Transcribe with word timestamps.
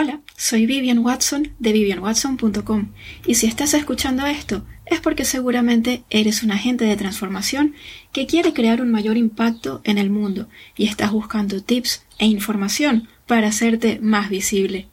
Hola, 0.00 0.20
soy 0.36 0.64
Vivian 0.66 1.00
Watson 1.00 1.54
de 1.58 1.72
vivianwatson.com 1.72 2.92
y 3.26 3.34
si 3.34 3.48
estás 3.48 3.74
escuchando 3.74 4.26
esto 4.26 4.64
es 4.86 5.00
porque 5.00 5.24
seguramente 5.24 6.04
eres 6.08 6.44
un 6.44 6.52
agente 6.52 6.84
de 6.84 6.94
transformación 6.94 7.74
que 8.12 8.28
quiere 8.28 8.52
crear 8.52 8.80
un 8.80 8.92
mayor 8.92 9.16
impacto 9.16 9.80
en 9.82 9.98
el 9.98 10.08
mundo 10.08 10.48
y 10.76 10.86
estás 10.86 11.10
buscando 11.10 11.64
tips 11.64 12.04
e 12.18 12.26
información 12.26 13.08
para 13.26 13.48
hacerte 13.48 13.98
más 14.00 14.30
visible. 14.30 14.86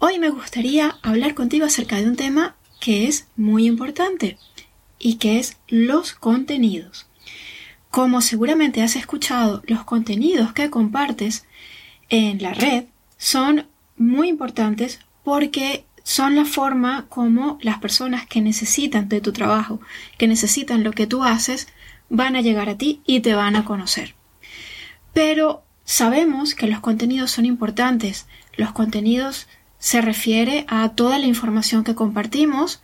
Hoy 0.00 0.18
me 0.18 0.30
gustaría 0.30 0.98
hablar 1.02 1.34
contigo 1.34 1.64
acerca 1.66 2.00
de 2.00 2.08
un 2.08 2.16
tema 2.16 2.56
que 2.80 3.06
es 3.06 3.28
muy 3.36 3.66
importante 3.66 4.36
y 4.98 5.14
que 5.18 5.38
es 5.38 5.58
los 5.68 6.12
contenidos. 6.12 7.06
Como 7.88 8.20
seguramente 8.20 8.82
has 8.82 8.96
escuchado, 8.96 9.62
los 9.68 9.84
contenidos 9.84 10.52
que 10.52 10.70
compartes 10.70 11.46
en 12.08 12.42
la 12.42 12.52
red 12.52 12.86
son 13.16 13.68
muy 13.96 14.28
importantes 14.28 15.00
porque 15.22 15.84
son 16.02 16.36
la 16.36 16.44
forma 16.44 17.06
como 17.08 17.58
las 17.62 17.78
personas 17.78 18.26
que 18.26 18.40
necesitan 18.40 19.08
de 19.08 19.20
tu 19.20 19.32
trabajo, 19.32 19.80
que 20.18 20.28
necesitan 20.28 20.84
lo 20.84 20.92
que 20.92 21.06
tú 21.06 21.24
haces, 21.24 21.68
van 22.10 22.36
a 22.36 22.42
llegar 22.42 22.68
a 22.68 22.76
ti 22.76 23.00
y 23.06 23.20
te 23.20 23.34
van 23.34 23.56
a 23.56 23.64
conocer. 23.64 24.14
Pero 25.12 25.62
sabemos 25.84 26.54
que 26.54 26.66
los 26.66 26.80
contenidos 26.80 27.30
son 27.30 27.46
importantes. 27.46 28.26
Los 28.56 28.72
contenidos 28.72 29.48
se 29.78 30.00
refiere 30.00 30.64
a 30.68 30.90
toda 30.90 31.18
la 31.18 31.26
información 31.26 31.84
que 31.84 31.94
compartimos, 31.94 32.82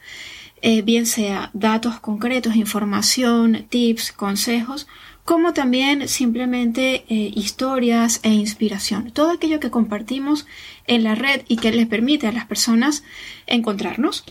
eh, 0.62 0.82
bien 0.82 1.06
sea 1.06 1.50
datos 1.54 2.00
concretos, 2.00 2.56
información, 2.56 3.66
tips, 3.68 4.12
consejos, 4.12 4.86
como 5.30 5.52
también 5.52 6.08
simplemente 6.08 7.04
eh, 7.08 7.30
historias 7.36 8.18
e 8.24 8.30
inspiración. 8.30 9.12
Todo 9.12 9.30
aquello 9.30 9.60
que 9.60 9.70
compartimos 9.70 10.44
en 10.88 11.04
la 11.04 11.14
red 11.14 11.42
y 11.46 11.58
que 11.58 11.70
les 11.70 11.86
permite 11.86 12.26
a 12.26 12.32
las 12.32 12.46
personas 12.46 13.04
encontrarnos. 13.46 14.24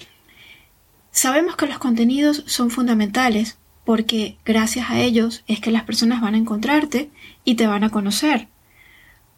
Sabemos 1.09 1.55
que 1.55 1.67
los 1.67 1.77
contenidos 1.77 2.43
son 2.47 2.69
fundamentales 2.69 3.57
porque 3.85 4.35
gracias 4.43 4.89
a 4.89 4.99
ellos 4.99 5.45
es 5.47 5.61
que 5.61 5.71
las 5.71 5.83
personas 5.83 6.19
van 6.19 6.35
a 6.35 6.37
encontrarte 6.37 7.09
y 7.45 7.55
te 7.55 7.65
van 7.65 7.85
a 7.85 7.91
conocer. 7.91 8.49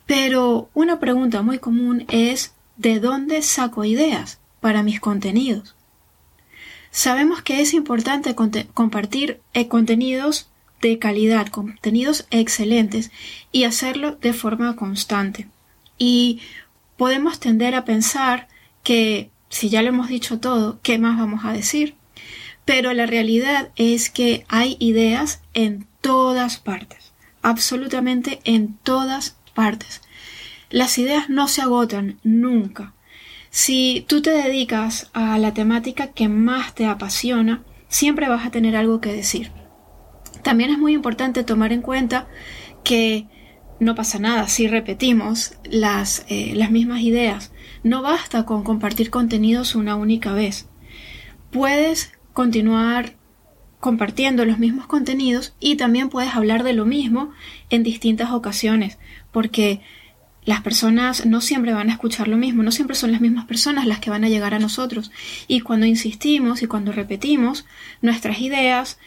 Pero 0.07 0.71
una 0.73 0.99
pregunta 0.99 1.43
muy 1.43 1.59
común 1.59 2.05
es 2.09 2.55
¿de 2.77 2.99
dónde 2.99 3.43
saco 3.43 3.85
ideas 3.85 4.39
para 4.61 4.81
mis 4.81 4.99
contenidos? 4.99 5.75
Sabemos 6.89 7.43
que 7.43 7.61
es 7.61 7.75
importante 7.75 8.33
compartir 8.73 9.41
eh, 9.53 9.67
contenidos 9.67 10.50
de 10.81 10.99
calidad, 10.99 11.47
contenidos 11.47 12.27
excelentes 12.31 13.11
y 13.51 13.63
hacerlo 13.63 14.15
de 14.15 14.33
forma 14.33 14.75
constante. 14.75 15.47
Y 15.97 16.39
podemos 16.97 17.39
tender 17.39 17.75
a 17.75 17.85
pensar 17.85 18.47
que 18.83 19.29
si 19.49 19.69
ya 19.69 19.81
lo 19.81 19.89
hemos 19.89 20.07
dicho 20.07 20.39
todo, 20.39 20.79
¿qué 20.81 20.97
más 20.97 21.19
vamos 21.19 21.45
a 21.45 21.53
decir? 21.53 21.95
Pero 22.65 22.93
la 22.93 23.05
realidad 23.05 23.69
es 23.75 24.09
que 24.09 24.45
hay 24.47 24.77
ideas 24.79 25.41
en 25.53 25.87
todas 25.99 26.57
partes, 26.57 27.11
absolutamente 27.41 28.39
en 28.43 28.77
todas 28.77 29.35
partes. 29.53 30.01
Las 30.69 30.97
ideas 30.97 31.29
no 31.29 31.47
se 31.47 31.61
agotan 31.61 32.17
nunca. 32.23 32.93
Si 33.49 34.05
tú 34.07 34.21
te 34.21 34.31
dedicas 34.31 35.09
a 35.13 35.37
la 35.37 35.53
temática 35.53 36.07
que 36.07 36.29
más 36.29 36.73
te 36.73 36.85
apasiona, 36.85 37.61
siempre 37.89 38.29
vas 38.29 38.45
a 38.45 38.51
tener 38.51 38.77
algo 38.77 39.01
que 39.01 39.11
decir. 39.11 39.51
También 40.43 40.71
es 40.71 40.77
muy 40.77 40.93
importante 40.93 41.43
tomar 41.43 41.73
en 41.73 41.81
cuenta 41.81 42.27
que 42.83 43.27
no 43.79 43.95
pasa 43.95 44.19
nada 44.19 44.47
si 44.47 44.67
repetimos 44.67 45.53
las, 45.63 46.25
eh, 46.29 46.53
las 46.55 46.71
mismas 46.71 47.01
ideas. 47.01 47.51
No 47.83 48.01
basta 48.01 48.45
con 48.45 48.63
compartir 48.63 49.09
contenidos 49.09 49.75
una 49.75 49.95
única 49.95 50.33
vez. 50.33 50.67
Puedes 51.51 52.11
continuar 52.33 53.15
compartiendo 53.79 54.45
los 54.45 54.59
mismos 54.59 54.85
contenidos 54.85 55.55
y 55.59 55.75
también 55.75 56.09
puedes 56.09 56.35
hablar 56.35 56.63
de 56.63 56.73
lo 56.73 56.85
mismo 56.85 57.31
en 57.71 57.81
distintas 57.81 58.29
ocasiones, 58.29 58.99
porque 59.31 59.81
las 60.43 60.61
personas 60.61 61.25
no 61.25 61.41
siempre 61.41 61.73
van 61.73 61.89
a 61.89 61.93
escuchar 61.93 62.27
lo 62.27 62.37
mismo, 62.37 62.63
no 62.63 62.71
siempre 62.71 62.95
son 62.95 63.11
las 63.11 63.21
mismas 63.21 63.45
personas 63.45 63.85
las 63.85 63.99
que 63.99 64.09
van 64.09 64.23
a 64.23 64.29
llegar 64.29 64.53
a 64.53 64.59
nosotros. 64.59 65.11
Y 65.47 65.61
cuando 65.61 65.85
insistimos 65.85 66.61
y 66.61 66.67
cuando 66.67 66.91
repetimos 66.91 67.65
nuestras 68.01 68.39
ideas, 68.39 68.99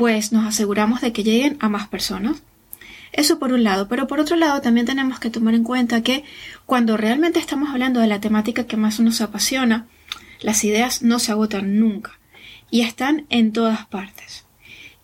pues 0.00 0.32
nos 0.32 0.46
aseguramos 0.46 1.02
de 1.02 1.12
que 1.12 1.24
lleguen 1.24 1.58
a 1.60 1.68
más 1.68 1.86
personas. 1.86 2.42
Eso 3.12 3.38
por 3.38 3.52
un 3.52 3.64
lado, 3.64 3.86
pero 3.86 4.06
por 4.06 4.18
otro 4.18 4.34
lado 4.34 4.62
también 4.62 4.86
tenemos 4.86 5.20
que 5.20 5.28
tomar 5.28 5.52
en 5.52 5.62
cuenta 5.62 6.02
que 6.02 6.24
cuando 6.64 6.96
realmente 6.96 7.38
estamos 7.38 7.68
hablando 7.68 8.00
de 8.00 8.06
la 8.06 8.18
temática 8.18 8.66
que 8.66 8.78
más 8.78 8.98
nos 8.98 9.20
apasiona, 9.20 9.88
las 10.40 10.64
ideas 10.64 11.02
no 11.02 11.18
se 11.18 11.32
agotan 11.32 11.78
nunca 11.78 12.18
y 12.70 12.80
están 12.80 13.26
en 13.28 13.52
todas 13.52 13.84
partes. 13.88 14.46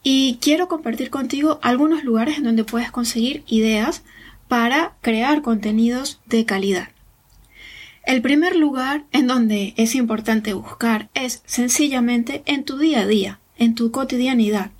Y 0.03 0.39
quiero 0.41 0.67
compartir 0.67 1.11
contigo 1.11 1.61
algunos 1.61 2.03
lugares 2.03 2.39
en 2.39 2.45
donde 2.45 2.65
puedes 2.65 2.91
conseguir 2.91 3.45
ideas 3.47 4.03
para 4.49 4.95
crear 5.03 5.43
contenidos 5.43 6.21
de 6.25 6.47
calidad. 6.47 6.89
El 8.03 8.23
primer 8.23 8.57
lugar 8.57 9.05
en 9.13 9.27
donde 9.27 9.75
es 9.77 9.95
importante 9.95 10.55
buscar 10.55 11.11
es 11.13 11.43
sencillamente 11.45 12.43
en 12.47 12.65
tu 12.65 12.79
día 12.79 13.01
a 13.01 13.07
día, 13.07 13.41
en 13.59 13.75
tu 13.75 13.91
cotidianidad. 13.91 14.71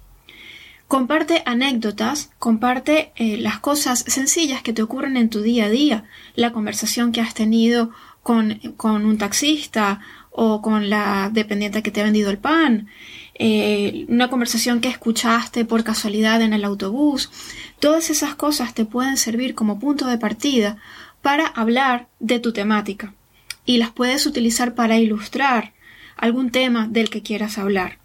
Comparte 0.89 1.43
anécdotas, 1.47 2.31
comparte 2.39 3.13
eh, 3.17 3.39
las 3.39 3.59
cosas 3.59 4.05
sencillas 4.07 4.63
que 4.63 4.73
te 4.73 4.83
ocurren 4.83 5.17
en 5.17 5.31
tu 5.31 5.43
día 5.43 5.65
a 5.65 5.71
día, 5.71 6.05
la 6.37 6.53
conversación 6.53 7.11
que 7.11 7.21
has 7.21 7.35
tenido 7.35 7.91
con, 8.23 8.61
con 8.77 9.05
un 9.05 9.19
taxista 9.19 10.01
o 10.31 10.63
con 10.63 10.91
la 10.91 11.31
dependiente 11.33 11.83
que 11.83 11.91
te 11.91 12.03
ha 12.03 12.05
vendido 12.05 12.31
el 12.31 12.39
pan, 12.39 12.89
eh, 13.35 14.05
una 14.09 14.29
conversación 14.29 14.81
que 14.81 14.89
escuchaste 14.89 15.65
por 15.65 15.83
casualidad 15.83 16.43
en 16.43 16.53
el 16.53 16.65
autobús. 16.65 17.31
Todas 17.81 18.11
esas 18.11 18.35
cosas 18.35 18.75
te 18.75 18.85
pueden 18.85 19.17
servir 19.17 19.55
como 19.55 19.79
punto 19.81 20.07
de 20.07 20.19
partida 20.19 20.77
para 21.23 21.47
hablar 21.47 22.09
de 22.21 22.39
tu 22.39 22.53
temática 22.53 23.15
y 23.65 23.79
las 23.79 23.91
puedes 23.91 24.27
utilizar 24.27 24.75
para 24.75 24.99
ilustrar 24.99 25.73
algún 26.17 26.51
tema 26.51 26.87
del 26.87 27.11
que 27.11 27.23
quieras 27.23 27.59
hablar. 27.59 27.99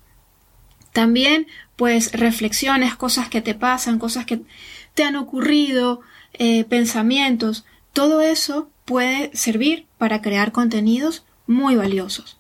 También, 0.92 1.48
pues, 1.82 2.12
reflexiones, 2.12 2.94
cosas 2.94 3.28
que 3.28 3.42
te 3.42 3.56
pasan, 3.56 3.98
cosas 3.98 4.28
que 4.28 4.42
te 4.94 5.04
han 5.04 5.16
ocurrido, 5.16 6.02
eh, 6.34 6.64
pensamientos, 6.66 7.66
todo 7.92 8.22
eso 8.22 8.70
puede 8.86 9.36
servir 9.36 9.88
para 9.98 10.22
crear 10.22 10.52
contenidos 10.52 11.26
muy 11.48 11.76
valiosos. 11.76 12.38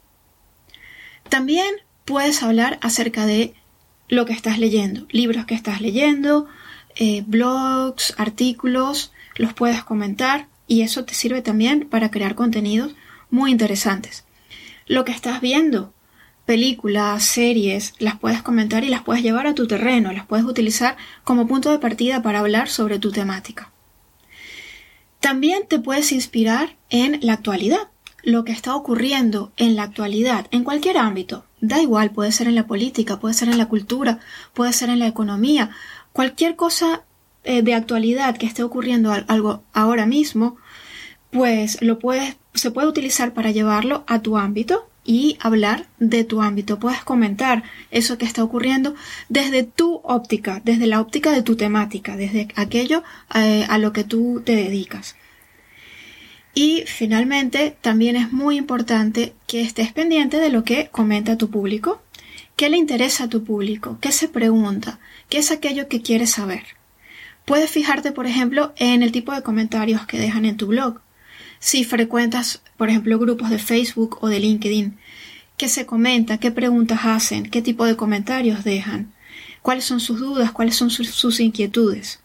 También 1.28 1.74
puedes 2.06 2.44
hablar 2.44 2.78
acerca 2.84 3.25
de 3.25 3.56
lo 4.09 4.28
que 4.28 4.34
estás 4.34 4.59
leyendo, 4.59 5.07
libros 5.09 5.47
que 5.47 5.56
estás 5.56 5.81
leyendo, 5.81 6.46
eh, 6.96 7.23
blogs, 7.25 8.13
artículos, 8.19 9.12
los 9.38 9.53
puedes 9.53 9.84
comentar 9.84 10.50
y 10.68 10.84
eso 10.84 11.03
te 11.03 11.16
sirve 11.16 11.41
también 11.41 11.90
para 11.90 12.12
crear 12.12 12.35
contenidos 12.35 12.94
muy 13.31 13.50
interesantes. 13.50 14.23
Lo 14.85 15.03
que 15.03 15.13
estás 15.13 15.41
viendo, 15.41 15.96
películas, 16.46 17.24
series, 17.24 17.94
las 18.00 18.19
puedes 18.19 18.41
comentar 18.41 18.84
y 18.84 18.90
las 18.90 19.03
puedes 19.03 19.24
llevar 19.24 19.47
a 19.47 19.56
tu 19.56 19.68
terreno, 19.68 20.12
las 20.12 20.25
puedes 20.25 20.46
utilizar 20.46 20.97
como 21.24 21.47
punto 21.47 21.72
de 21.72 21.79
partida 21.79 22.22
para 22.22 22.40
hablar 22.40 22.68
sobre 22.68 23.00
tu 23.00 23.12
temática. 23.12 23.72
También 25.19 25.68
te 25.68 25.79
puedes 25.79 26.12
inspirar 26.12 26.75
en 26.90 27.19
la 27.22 27.34
actualidad, 27.34 27.90
lo 28.24 28.44
que 28.44 28.52
está 28.52 28.75
ocurriendo 28.75 29.52
en 29.57 29.75
la 29.75 29.84
actualidad, 29.84 30.47
en 30.52 30.63
cualquier 30.63 30.97
ámbito. 30.97 31.46
Da 31.59 31.81
igual, 31.81 32.12
puede 32.12 32.31
ser 32.31 32.47
en 32.47 32.56
la 32.56 32.68
política, 32.68 33.19
puede 33.19 33.34
ser 33.34 33.50
en 33.50 33.58
la 33.58 33.68
cultura, 33.68 34.19
puede 34.53 34.73
ser 34.73 34.90
en 34.90 34.99
la 34.99 35.08
economía, 35.08 35.72
cualquier 36.11 36.55
cosa 36.55 37.03
eh, 37.44 37.61
de 37.61 37.73
actualidad 37.73 38.37
que 38.37 38.46
esté 38.46 38.64
ocurriendo 38.64 39.11
algo 39.28 39.64
ahora 39.73 40.05
mismo, 40.05 40.58
pues 41.32 41.82
lo 41.82 41.97
puedes, 41.97 42.37
se 42.53 42.72
puede 42.72 42.87
utilizar 42.87 43.34
para 43.34 43.52
llevarlo 43.52 44.03
a 44.08 44.22
tu 44.22 44.37
ámbito 44.37 44.91
y 45.11 45.37
hablar 45.41 45.87
de 45.99 46.23
tu 46.23 46.41
ámbito. 46.41 46.79
Puedes 46.79 47.03
comentar 47.03 47.63
eso 47.91 48.17
que 48.17 48.23
está 48.23 48.46
ocurriendo 48.46 48.96
desde 49.28 49.63
tu 49.63 49.99
óptica, 50.05 50.61
desde 50.63 50.87
la 50.87 51.02
óptica 51.02 51.34
de 51.34 51.43
tu 51.43 51.58
temática, 51.58 52.16
desde 52.16 52.47
aquello 52.55 53.03
eh, 53.35 53.66
a 53.67 53.78
lo 53.78 53.91
que 53.91 54.05
tú 54.05 54.41
te 54.46 54.55
dedicas. 54.55 55.17
Y 56.53 56.85
finalmente, 56.87 57.75
también 57.81 58.16
es 58.16 58.31
muy 58.31 58.55
importante 58.55 59.34
que 59.47 59.59
estés 59.59 59.91
pendiente 59.91 60.37
de 60.37 60.49
lo 60.49 60.63
que 60.63 60.87
comenta 60.93 61.37
tu 61.37 61.49
público. 61.49 62.02
¿Qué 62.55 62.69
le 62.69 62.78
interesa 62.78 63.25
a 63.25 63.29
tu 63.29 63.43
público? 63.43 63.97
¿Qué 63.99 64.13
se 64.13 64.29
pregunta? 64.29 65.02
¿Qué 65.28 65.40
es 65.40 65.52
aquello 65.52 65.90
que 65.90 66.02
quieres 66.02 66.31
saber? 66.31 66.63
Puedes 67.43 67.69
fijarte, 67.69 68.13
por 68.13 68.28
ejemplo, 68.28 68.72
en 68.78 69.03
el 69.03 69.11
tipo 69.11 69.34
de 69.34 69.43
comentarios 69.43 70.05
que 70.05 70.19
dejan 70.19 70.46
en 70.46 70.55
tu 70.55 70.67
blog. 70.67 71.02
Si 71.61 71.84
frecuentas, 71.84 72.63
por 72.75 72.90
ejemplo, 72.90 73.19
grupos 73.19 73.52
de 73.52 73.59
Facebook 73.59 74.17
o 74.22 74.29
de 74.29 74.40
LinkedIn, 74.40 74.97
¿qué 75.58 75.69
se 75.69 75.85
comenta? 75.85 76.40
¿Qué 76.40 76.49
preguntas 76.49 77.02
hacen? 77.03 77.43
¿Qué 77.43 77.61
tipo 77.61 77.85
de 77.85 77.96
comentarios 77.96 78.63
dejan? 78.63 79.13
¿Cuáles 79.61 79.85
son 79.85 79.99
sus 79.99 80.19
dudas? 80.19 80.52
¿Cuáles 80.52 80.75
son 80.75 80.90
sus, 80.90 81.40
inquietudes? 81.40 82.19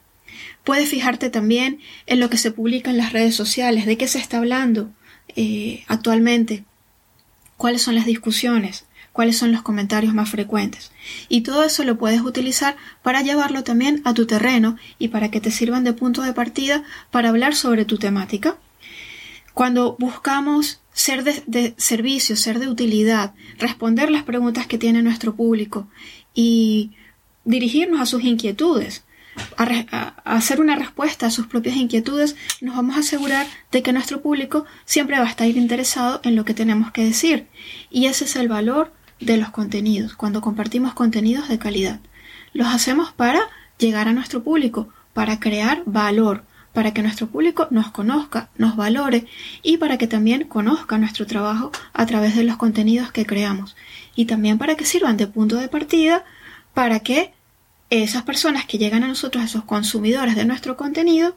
Puedes 0.64 0.88
fijarte 0.88 1.28
también 1.28 1.80
en 2.06 2.18
lo 2.18 2.30
que 2.30 2.38
se 2.38 2.50
publica 2.50 2.90
en 2.90 2.96
las 2.96 3.12
redes 3.12 3.34
sociales, 3.34 3.84
de 3.84 3.98
qué 3.98 4.08
se 4.08 4.18
está 4.18 4.38
hablando, 4.38 4.90
eh, 5.36 5.84
actualmente, 5.86 6.64
cuáles 7.58 7.82
son 7.82 7.94
las 7.94 8.06
discusiones, 8.06 8.86
cuáles 9.12 9.36
son 9.36 9.52
los 9.52 9.60
comentarios 9.60 10.14
más 10.14 10.30
frecuentes. 10.30 10.92
Y 11.28 11.42
todo 11.42 11.62
eso 11.62 11.84
lo 11.84 11.98
puedes 11.98 12.22
utilizar 12.22 12.76
para 13.02 13.20
llevarlo 13.20 13.64
también 13.64 14.00
a 14.06 14.14
tu 14.14 14.24
terreno 14.24 14.78
y 14.98 15.08
para 15.08 15.30
que 15.30 15.42
te 15.42 15.50
sirvan 15.50 15.84
de 15.84 15.92
punto 15.92 16.22
de 16.22 16.32
partida 16.32 16.84
para 17.10 17.28
hablar 17.28 17.54
sobre 17.54 17.84
tu 17.84 17.98
temática. 17.98 18.56
Cuando 19.56 19.97
buscamos 19.99 20.82
ser 20.93 21.25
de, 21.25 21.73
servicio, 21.79 22.37
ser 22.37 22.58
de 22.58 22.69
utilidad, 22.69 23.32
responder 23.56 24.11
las 24.11 24.23
preguntas 24.23 24.67
que 24.67 24.76
tiene 24.76 25.00
nuestro 25.00 25.35
público 25.35 25.88
y 26.35 26.93
dirigirnos 27.47 28.03
a 28.03 28.05
sus 28.05 28.23
inquietudes, 28.23 29.05
a, 29.56 30.08
hacer 30.26 30.61
una 30.61 30.76
respuesta 30.76 31.25
a 31.25 31.31
sus 31.31 31.47
propias 31.47 31.79
inquietudes, 31.79 32.37
nos 32.61 32.76
vamos 32.76 32.99
a 32.99 33.00
asegurar 33.00 33.47
de 33.73 33.82
que 33.82 33.94
nuestro 33.94 34.20
público 34.20 34.67
siempre 34.85 35.19
va 35.19 35.25
a 35.25 35.31
estar 35.31 35.49
interesado 35.49 36.20
en 36.23 36.37
lo 36.37 36.44
que 36.44 36.53
tenemos 36.53 36.93
que 36.93 37.05
decir. 37.05 37.47
Y 37.88 38.08
ese 38.08 38.26
es 38.26 38.37
el 38.37 38.49
valor 38.49 38.93
de 39.20 39.38
los 39.38 39.49
contenidos, 39.49 40.17
cuando 40.17 40.43
compartimos 40.43 40.93
contenidos 40.93 41.49
de 41.49 41.58
calidad. 41.58 42.00
Los 42.53 42.69
hacemos 42.69 43.11
para 43.14 43.41
llegar 43.79 44.06
a 44.06 44.12
nuestro 44.12 44.44
público, 44.44 44.91
para 45.14 45.41
crear 45.41 45.82
valor, 45.87 46.44
para 46.76 46.93
que 46.93 47.00
nuestro 47.00 47.26
público 47.28 47.69
nos 47.70 47.90
conozca, 47.90 48.50
nos 48.58 48.76
valore 48.76 49.25
y 49.62 49.78
para 49.78 49.96
que 49.96 50.06
también 50.06 50.44
conozca 50.44 50.99
nuestro 50.99 51.26
trabajo 51.26 51.73
a 51.94 52.05
través 52.05 52.37
de 52.37 52.43
los 52.43 52.58
contenidos 52.58 53.11
que 53.11 53.25
creamos. 53.25 53.76
Y 54.14 54.26
también 54.26 54.58
para 54.58 54.75
que 54.75 54.84
sirvan 54.84 55.17
de 55.17 55.26
punto 55.26 55.56
de 55.56 55.69
partida 55.69 56.23
para 56.75 57.00
que 57.00 57.32
esas 57.88 58.25
personas 58.25 58.67
que 58.67 58.76
llegan 58.76 59.05
a 59.05 59.08
nosotros, 59.08 59.43
esos 59.43 59.64
consumidores 59.64 60.37
de 60.37 60.44
nuestro 60.44 60.76
contenido, 60.76 61.34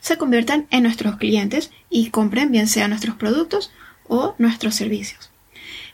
se 0.00 0.18
conviertan 0.18 0.66
en 0.70 0.82
nuestros 0.82 1.16
clientes 1.16 1.70
y 1.88 2.10
compren 2.10 2.52
bien 2.52 2.68
sea 2.68 2.86
nuestros 2.86 3.16
productos 3.16 3.72
o 4.08 4.34
nuestros 4.36 4.74
servicios. 4.74 5.30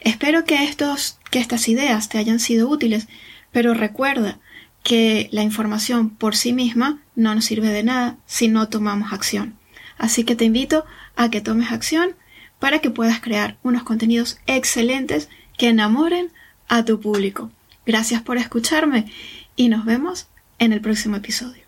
Espero 0.00 0.44
que, 0.44 0.64
estos, 0.64 1.20
que 1.30 1.38
estas 1.38 1.68
ideas 1.68 2.08
te 2.08 2.18
hayan 2.18 2.40
sido 2.40 2.68
útiles, 2.68 3.06
pero 3.52 3.74
recuerda 3.74 4.40
que 4.82 5.28
la 5.32 5.42
información 5.42 6.10
por 6.10 6.36
sí 6.36 6.52
misma 6.52 7.02
no 7.14 7.34
nos 7.34 7.44
sirve 7.44 7.68
de 7.68 7.82
nada 7.82 8.16
si 8.26 8.48
no 8.48 8.68
tomamos 8.68 9.12
acción. 9.12 9.56
Así 9.98 10.24
que 10.24 10.36
te 10.36 10.44
invito 10.44 10.84
a 11.16 11.30
que 11.30 11.40
tomes 11.40 11.72
acción 11.72 12.14
para 12.58 12.78
que 12.80 12.90
puedas 12.90 13.20
crear 13.20 13.58
unos 13.62 13.82
contenidos 13.82 14.38
excelentes 14.46 15.28
que 15.56 15.68
enamoren 15.68 16.32
a 16.68 16.84
tu 16.84 17.00
público. 17.00 17.50
Gracias 17.86 18.22
por 18.22 18.36
escucharme 18.36 19.10
y 19.56 19.68
nos 19.68 19.84
vemos 19.84 20.28
en 20.58 20.72
el 20.72 20.80
próximo 20.80 21.16
episodio. 21.16 21.67